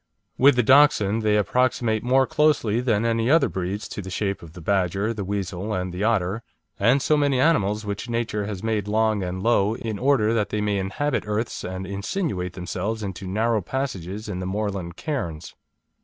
With 0.35 0.55
the 0.55 0.63
Dachshund 0.63 1.21
they 1.21 1.37
approximate 1.37 2.01
more 2.01 2.25
closely 2.25 2.81
than 2.81 3.05
any 3.05 3.29
other 3.29 3.47
breeds 3.47 3.87
to 3.89 4.01
the 4.01 4.09
shape 4.09 4.41
of 4.41 4.53
the 4.53 4.59
badger, 4.59 5.13
the 5.13 5.23
weasel, 5.23 5.75
and 5.75 5.93
the 5.93 6.03
otter, 6.03 6.41
and 6.79 7.03
so 7.03 7.15
many 7.15 7.39
animals 7.39 7.85
which 7.85 8.09
Nature 8.09 8.47
has 8.47 8.63
made 8.63 8.87
long 8.87 9.21
and 9.21 9.43
low 9.43 9.75
in 9.75 9.99
order 9.99 10.33
that 10.33 10.49
they 10.49 10.59
may 10.59 10.79
inhabit 10.79 11.25
earths 11.27 11.63
and 11.63 11.85
insinuate 11.85 12.53
themselves 12.53 13.03
into 13.03 13.27
narrow 13.27 13.61
passages 13.61 14.27
in 14.27 14.39
the 14.39 14.47
moorland 14.47 14.95
cairns. 14.95 15.53